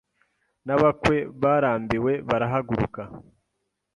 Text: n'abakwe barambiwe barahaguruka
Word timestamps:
n'abakwe 0.65 1.17
barambiwe 1.41 2.13
barahaguruka 2.29 3.01